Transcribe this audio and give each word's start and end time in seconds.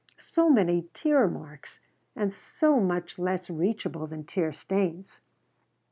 So 0.17 0.49
many 0.49 0.89
tear 0.95 1.27
marks, 1.27 1.79
and 2.15 2.33
so 2.33 2.79
much 2.79 3.19
less 3.19 3.51
reachable 3.51 4.07
than 4.07 4.23
tear 4.23 4.51
stains. 4.51 5.19